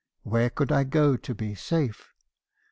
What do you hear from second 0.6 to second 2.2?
I go to be safe?